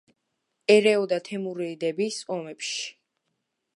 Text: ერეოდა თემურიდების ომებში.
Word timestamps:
ერეოდა 0.75 1.19
თემურიდების 1.29 2.17
ომებში. 2.37 2.85